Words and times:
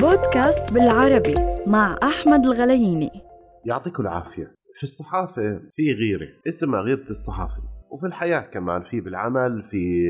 بودكاست 0.00 0.72
بالعربي 0.72 1.34
مع 1.66 1.96
أحمد 2.02 2.46
الغلييني 2.46 3.10
يعطيكم 3.64 4.02
العافية. 4.02 4.54
في 4.74 4.82
الصحافة 4.82 5.60
في 5.74 5.92
غيرة 5.92 6.28
اسمها 6.48 6.80
غيرة 6.80 7.10
الصحافي 7.10 7.60
وفي 7.90 8.06
الحياة 8.06 8.40
كمان 8.40 8.82
في 8.82 9.00
بالعمل 9.00 9.62
في 9.62 10.06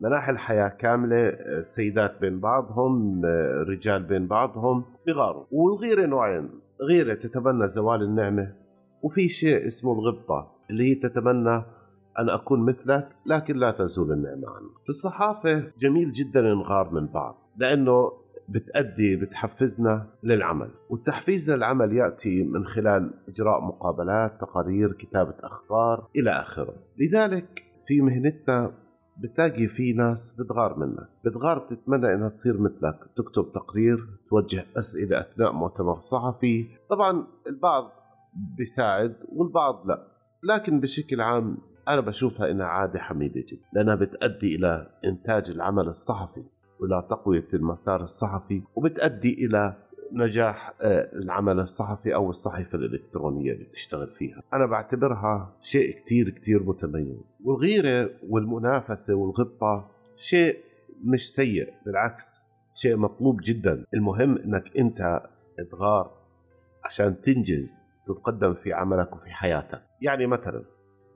مناحي 0.00 0.32
الحياة 0.32 0.68
كاملة 0.68 1.28
السيدات 1.58 2.20
بين 2.20 2.40
بعضهم 2.40 3.22
الرجال 3.24 4.02
بين 4.02 4.26
بعضهم 4.26 4.84
بغاروا 5.06 5.44
والغيرة 5.50 6.06
نوعين. 6.06 6.50
غيرة 6.90 7.14
تتبنى 7.14 7.68
زوال 7.68 8.02
النعمة 8.02 8.52
وفي 9.02 9.28
شيء 9.28 9.66
اسمه 9.66 9.92
الغبطة 9.92 10.52
اللي 10.70 10.90
هي 10.90 10.94
تتمنى 10.94 11.62
أن 12.18 12.30
أكون 12.30 12.66
مثلك 12.66 13.08
لكن 13.26 13.56
لا 13.56 13.70
تزول 13.70 14.12
النعمة 14.12 14.48
عنك. 14.48 14.82
في 14.82 14.88
الصحافة 14.88 15.64
جميل 15.78 16.12
جدا 16.12 16.40
نغار 16.40 16.90
من 16.90 17.06
بعض 17.06 17.52
لأنه 17.56 18.12
بتأدي 18.50 19.16
بتحفزنا 19.16 20.06
للعمل. 20.22 20.70
والتحفيز 20.90 21.50
للعمل 21.50 21.96
يأتي 21.96 22.42
من 22.42 22.66
خلال 22.66 23.14
إجراء 23.28 23.60
مقابلات 23.64 24.40
تقارير 24.40 24.92
كتابة 24.92 25.34
أخبار 25.40 26.08
إلى 26.16 26.30
آخره. 26.30 26.74
لذلك 26.98 27.64
في 27.86 28.00
مهنتنا 28.00 28.72
بتلاقي 29.18 29.66
في 29.66 29.92
ناس 29.92 30.36
بتغار 30.38 30.78
منك 30.78 31.08
بتغار 31.24 31.58
بتتمنى 31.58 32.14
إنها 32.14 32.28
تصير 32.28 32.60
مثلك. 32.60 32.98
تكتب 33.16 33.52
تقرير 33.54 33.98
توجه 34.30 34.64
أسئلة 34.78 35.20
أثناء 35.20 35.52
مؤتمر 35.52 36.00
صحفي. 36.00 36.68
طبعا 36.90 37.26
البعض 37.46 37.92
بيساعد 38.56 39.16
والبعض 39.32 39.86
لا. 39.86 40.06
لكن 40.42 40.80
بشكل 40.80 41.20
عام 41.20 41.58
أنا 41.88 42.00
بشوفها 42.00 42.50
إنها 42.50 42.66
عادة 42.66 42.98
حميدة 42.98 43.44
جدا. 43.48 43.62
لأنها 43.72 43.94
بتؤدي 43.94 44.56
إلى 44.56 44.86
إنتاج 45.04 45.50
العمل 45.50 45.88
الصحفي. 45.88 46.44
والى 46.80 47.06
تقوية 47.10 47.48
المسار 47.54 48.02
الصحفي 48.02 48.62
وبتؤدي 48.74 49.46
إلى 49.46 49.76
نجاح 50.12 50.74
آه، 50.80 51.10
العمل 51.12 51.60
الصحفي 51.60 52.14
أو 52.14 52.30
الصحيفة 52.30 52.78
الإلكترونية 52.78 53.52
اللي 53.52 53.64
بتشتغل 53.64 54.10
فيها. 54.10 54.42
أنا 54.52 54.66
بعتبرها 54.66 55.56
شيء 55.60 55.98
كتير 56.00 56.30
كتير 56.30 56.62
متميز. 56.62 57.38
والغيرة 57.44 58.10
والمنافسة 58.28 59.14
والغبطة 59.14 59.90
شيء 60.16 60.58
مش 61.04 61.34
سيء 61.34 61.74
بالعكس 61.86 62.46
شيء 62.74 62.96
مطلوب 62.96 63.40
جدا. 63.44 63.84
المهم 63.94 64.38
إنك 64.38 64.76
أنت 64.76 65.22
تغار 65.70 66.10
عشان 66.84 67.20
تنجز 67.20 67.86
تتقدم 68.06 68.54
في 68.54 68.72
عملك 68.72 69.16
وفي 69.16 69.30
حياتك. 69.30 69.82
يعني 70.02 70.26
مثلا 70.26 70.64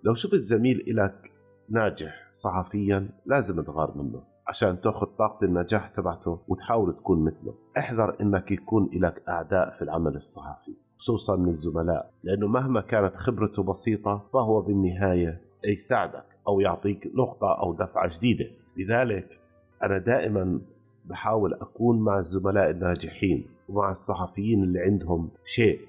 لو 0.04 0.14
شفت 0.14 0.40
زميل 0.40 0.84
إلك 0.88 1.30
ناجح 1.68 2.28
صحفيا 2.32 3.08
لازم 3.26 3.62
تغار 3.62 3.98
منه. 3.98 4.33
عشان 4.48 4.80
تاخذ 4.80 5.06
طاقة 5.06 5.44
النجاح 5.44 5.88
تبعته 5.88 6.38
وتحاول 6.48 6.96
تكون 6.96 7.24
مثله. 7.24 7.54
احذر 7.78 8.16
إنك 8.20 8.50
يكون 8.50 8.90
لك 8.92 9.22
أعداء 9.28 9.70
في 9.70 9.82
العمل 9.82 10.16
الصحفي 10.16 10.74
خصوصا 10.98 11.36
من 11.36 11.48
الزملاء 11.48 12.10
لأنه 12.22 12.46
مهما 12.46 12.80
كانت 12.80 13.16
خبرته 13.16 13.62
بسيطة 13.62 14.26
فهو 14.32 14.60
بالنهاية 14.60 15.40
يساعدك 15.64 16.24
أو 16.48 16.60
يعطيك 16.60 17.10
نقطة 17.14 17.60
أو 17.62 17.74
دفعة 17.74 18.08
جديدة. 18.18 18.44
لذلك 18.76 19.40
أنا 19.82 19.98
دائما 19.98 20.60
بحاول 21.04 21.54
أكون 21.54 22.00
مع 22.00 22.18
الزملاء 22.18 22.70
الناجحين 22.70 23.46
ومع 23.68 23.90
الصحفيين 23.90 24.62
اللي 24.62 24.80
عندهم 24.80 25.30
شيء. 25.44 25.80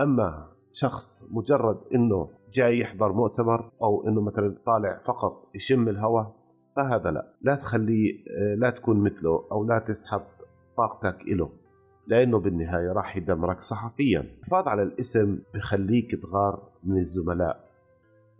أما 0.00 0.46
شخص 0.72 1.32
مجرد 1.32 1.78
إنه 1.94 2.28
جاي 2.52 2.78
يحضر 2.78 3.12
مؤتمر 3.12 3.70
أو 3.82 4.08
إنه 4.08 4.20
مثلا 4.20 4.54
طالع 4.66 5.00
فقط 5.04 5.46
يشم 5.54 5.88
الهواء 5.88 6.39
فهذا 6.76 7.10
لا. 7.10 7.32
لا 7.42 7.54
تخليه 7.54 8.24
لا 8.56 8.70
تكون 8.70 9.00
مثله 9.00 9.44
أو 9.52 9.64
لا 9.64 9.78
تسحب 9.78 10.22
طاقتك 10.76 11.18
له 11.28 11.50
لأنه 12.06 12.38
بالنهاية 12.38 12.92
راح 12.92 13.16
يدمرك 13.16 13.60
صحفيا. 13.60 14.20
الحفاظ 14.20 14.68
على 14.68 14.82
الاسم 14.82 15.38
بخليك 15.54 16.22
تغار 16.22 16.68
من 16.84 16.98
الزملاء 16.98 17.70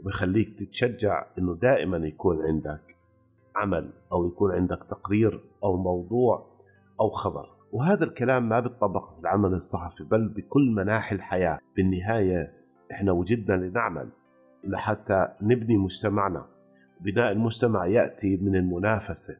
وبخليك 0.00 0.58
تتشجع 0.58 1.26
إنه 1.38 1.54
دائما 1.54 1.96
يكون 1.96 2.46
عندك 2.46 2.96
عمل 3.56 3.90
أو 4.12 4.26
يكون 4.26 4.52
عندك 4.52 4.84
تقرير 4.90 5.40
أو 5.64 5.76
موضوع 5.76 6.46
أو 7.00 7.10
خبر. 7.10 7.48
وهذا 7.72 8.04
الكلام 8.04 8.48
ما 8.48 8.60
بيطبق 8.60 9.14
في 9.14 9.20
العمل 9.20 9.54
الصحفي 9.54 10.04
بل 10.04 10.28
بكل 10.28 10.70
مناحي 10.70 11.14
الحياة. 11.14 11.58
بالنهاية 11.76 12.52
إحنا 12.92 13.12
وجدنا 13.12 13.56
لنعمل 13.56 14.08
لحتى 14.64 15.28
نبني 15.42 15.76
مجتمعنا. 15.76 16.46
بناء 17.00 17.32
المجتمع 17.32 17.86
يأتي 17.86 18.36
من 18.36 18.56
المنافسة 18.56 19.36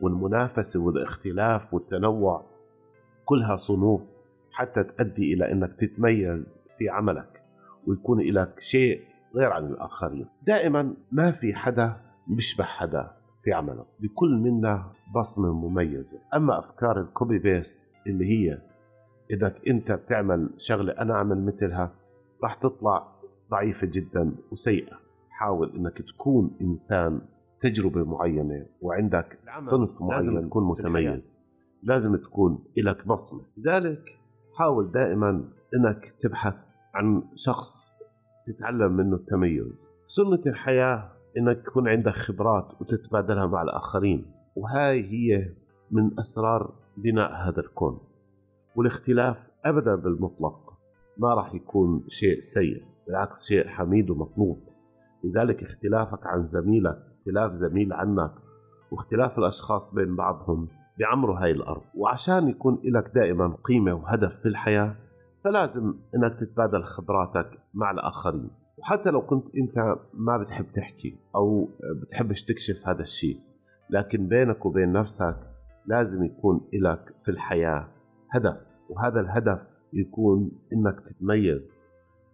والمنافسة 0.00 0.80
والاختلاف 0.80 1.74
والتنوع 1.74 2.46
كلها 3.24 3.56
صنوف 3.56 4.02
حتى 4.52 4.84
تؤدي 4.84 5.34
إلى 5.34 5.52
إنك 5.52 5.74
تتميز 5.74 6.60
في 6.78 6.88
عملك 6.88 7.42
ويكون 7.86 8.20
لك 8.20 8.60
شيء 8.60 9.00
غير 9.34 9.52
عن 9.52 9.66
الآخرين. 9.66 10.26
دائما 10.46 10.94
ما 11.12 11.30
في 11.30 11.54
حدا 11.54 11.96
بيشبه 12.26 12.64
حدا 12.64 13.10
في 13.44 13.52
عمله 13.52 13.84
بكل 14.00 14.36
منا 14.36 14.92
بصمة 15.14 15.52
مميزة. 15.52 16.18
أما 16.34 16.58
أفكار 16.58 17.00
الكوبي 17.00 17.38
بيست 17.38 17.78
اللي 18.06 18.24
هي 18.26 18.58
انك 19.32 19.68
أنت 19.68 19.92
بتعمل 19.92 20.50
شغلة 20.56 20.92
أنا 20.92 21.14
أعمل 21.14 21.44
مثلها 21.46 21.92
راح 22.42 22.54
تطلع 22.54 23.08
ضعيفة 23.50 23.86
جدا 23.86 24.32
وسيئة. 24.52 25.05
حاول 25.38 25.76
إنك 25.76 26.02
تكون 26.02 26.56
إنسان 26.60 27.20
تجربة 27.60 28.04
معينة 28.04 28.66
وعندك 28.80 29.38
صنف 29.54 30.02
معين 30.02 30.14
لازم 30.14 30.48
تكون 30.48 30.64
متميز. 30.68 31.38
لازم 31.82 32.16
تكون 32.16 32.64
لك 32.76 33.06
بصمة. 33.06 33.40
لذلك 33.56 34.04
حاول 34.58 34.92
دائما 34.92 35.30
إنك 35.74 36.14
تبحث 36.20 36.54
عن 36.94 37.22
شخص 37.34 37.98
تتعلم 38.46 38.92
منه 38.92 39.16
التميز. 39.16 39.92
سنة 40.04 40.42
الحياة 40.46 41.12
إنك 41.38 41.58
يكون 41.66 41.88
عندك 41.88 42.12
خبرات 42.12 42.80
وتتبادلها 42.80 43.46
مع 43.46 43.62
الآخرين. 43.62 44.26
وهاي 44.56 45.04
هي 45.04 45.54
من 45.90 46.20
أسرار 46.20 46.74
بناء 46.96 47.32
هذا 47.32 47.60
الكون. 47.60 48.00
والاختلاف 48.76 49.50
ابدا 49.64 49.94
بالمطلق. 49.94 50.72
ما 51.18 51.34
راح 51.34 51.54
يكون 51.54 52.04
شيء 52.08 52.40
سيء 52.40 52.82
بالعكس 53.06 53.44
شيء 53.44 53.68
حميد 53.68 54.10
ومطلوب 54.10 54.75
لذلك 55.26 55.62
اختلافك 55.62 56.26
عن 56.26 56.44
زميلك 56.44 56.98
اختلاف 57.18 57.52
زميل 57.52 57.92
عنك 57.92 58.32
واختلاف 58.90 59.38
الأشخاص 59.38 59.94
بين 59.94 60.16
بعضهم 60.16 60.68
بيعمروا 60.98 61.38
هاي 61.38 61.50
الأرض. 61.50 61.82
وعشان 61.94 62.48
يكون 62.48 62.78
لك 62.84 63.10
دائما 63.14 63.56
قيمة 63.64 63.94
وهدف 63.94 64.40
في 64.40 64.48
الحياة 64.48 64.94
فلازم 65.44 65.94
إنك 66.14 66.40
تتبادل 66.40 66.82
خبراتك 66.84 67.50
مع 67.74 67.90
الآخرين. 67.90 68.50
وحتى 68.78 69.10
لو 69.10 69.22
كنت 69.22 69.44
أنت 69.56 69.96
ما 70.14 70.38
بتحب 70.38 70.66
تحكي 70.74 71.18
أو 71.34 71.68
بتحبش 72.02 72.44
تكشف 72.44 72.88
هذا 72.88 73.02
الشيء 73.02 73.36
لكن 73.90 74.28
بينك 74.28 74.66
وبين 74.66 74.92
نفسك 74.92 75.36
لازم 75.86 76.24
يكون 76.24 76.60
لك 76.72 77.14
في 77.24 77.30
الحياة 77.30 77.88
هدف. 78.30 78.56
وهذا 78.90 79.20
الهدف 79.20 79.68
يكون 79.92 80.50
إنك 80.72 81.00
تتميز 81.00 81.86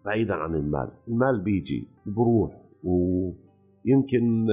بعيدا 0.05 0.35
عن 0.35 0.55
المال. 0.55 0.91
المال 1.09 1.41
بيجي 1.41 1.89
بروح. 2.07 2.62
ويمكن 2.85 4.47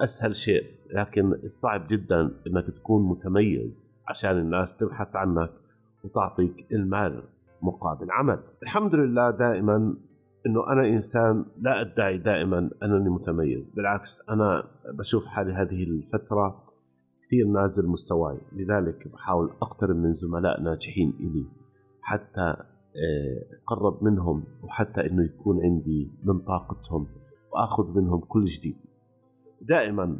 أسهل 0.00 0.36
شيء 0.36 0.62
لكن 0.94 1.32
الصعب 1.32 1.86
جدا 1.86 2.20
إنك 2.20 2.66
تكون 2.76 3.08
متميز 3.08 3.94
عشان 4.08 4.38
الناس 4.38 4.76
تبحث 4.76 5.16
عنك 5.16 5.50
وتعطيك 6.04 6.72
المال 6.72 7.22
مقابل 7.62 8.10
عمل. 8.10 8.38
الحمد 8.62 8.94
لله 8.94 9.30
دائما 9.30 9.96
إنه 10.46 10.72
أنا 10.72 10.88
إنسان 10.88 11.44
لا 11.60 11.80
أدعي 11.80 12.18
دائما 12.18 12.70
أنني 12.82 13.08
متميز 13.10 13.70
بالعكس 13.70 14.30
أنا 14.30 14.64
بشوف 14.98 15.26
حالي 15.26 15.52
هذه 15.52 15.82
الفترة 15.84 16.62
كثير 17.22 17.46
نازل 17.46 17.88
مستواي 17.88 18.38
لذلك 18.52 19.08
بحاول 19.08 19.50
أقترب 19.62 19.96
من 19.96 20.14
زملاء 20.14 20.62
ناجحين 20.62 21.12
إلي 21.20 21.46
حتى 22.00 22.54
أقرب 23.68 24.04
منهم 24.04 24.44
وحتى 24.62 25.00
إنه 25.00 25.24
يكون 25.24 25.62
عندي 25.62 26.10
من 26.24 26.38
طاقتهم 26.38 27.06
وآخذ 27.52 27.96
منهم 27.96 28.20
كل 28.20 28.44
جديد. 28.44 28.76
دائما 29.60 30.18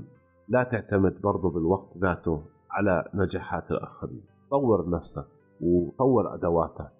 لا 0.48 0.62
تعتمد 0.62 1.20
برضه 1.20 1.50
بالوقت 1.50 1.98
ذاته 1.98 2.42
على 2.70 3.08
نجاحات 3.14 3.70
الآخرين. 3.70 4.22
طور 4.50 4.90
نفسك 4.90 5.26
وطور 5.60 6.34
أدواتك. 6.34 6.90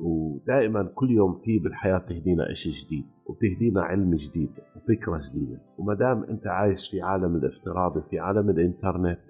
ودائما 0.00 0.82
كل 0.94 1.10
يوم 1.10 1.40
في 1.44 1.58
بالحياة 1.58 1.98
تهدينا 1.98 2.54
شيء 2.54 2.72
جديد 2.72 3.06
وتهدينا 3.26 3.82
علم 3.82 4.14
جديد 4.14 4.50
وفكرة 4.76 5.20
جديدة. 5.30 5.60
وما 5.78 5.94
دام 5.94 6.24
أنت 6.24 6.46
عايش 6.46 6.90
في 6.90 7.02
عالم 7.02 7.36
الافتراضي 7.36 8.02
في 8.10 8.18
عالم 8.18 8.50
الإنترنت 8.50 9.20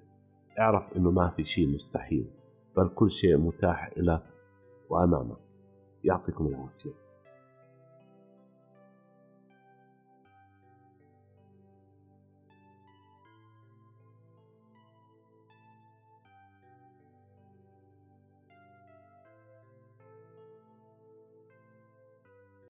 اعرف 0.58 0.96
إنه 0.96 1.10
ما 1.10 1.28
في 1.28 1.44
شيء 1.44 1.74
مستحيل 1.74 2.26
بل 2.76 2.88
كل 2.88 3.10
شيء 3.10 3.36
متاح 3.36 3.90
لك 3.96 4.22
وأمامك. 4.90 5.36
يعطيكم 6.04 6.46
العافية. 6.46 7.01